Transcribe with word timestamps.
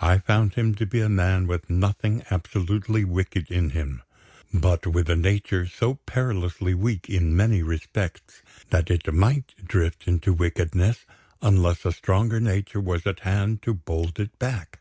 I 0.00 0.18
found 0.18 0.54
him 0.54 0.74
to 0.74 0.84
be 0.84 0.98
a 1.00 1.08
man 1.08 1.46
with 1.46 1.70
nothing 1.70 2.24
absolutely 2.28 3.04
wicked 3.04 3.52
in 3.52 3.70
him 3.70 4.02
but 4.52 4.84
with 4.84 5.08
a 5.08 5.14
nature 5.14 5.64
so 5.68 5.94
perilously 5.94 6.74
weak, 6.74 7.08
in 7.08 7.36
many 7.36 7.62
respects, 7.62 8.42
that 8.70 8.90
it 8.90 9.14
might 9.14 9.54
drift 9.64 10.08
into 10.08 10.32
wickedness 10.32 11.06
unless 11.40 11.84
a 11.84 11.92
stronger 11.92 12.40
nature 12.40 12.80
was 12.80 13.06
at 13.06 13.20
hand 13.20 13.62
to 13.62 13.74
bold 13.74 14.18
it 14.18 14.36
back. 14.40 14.80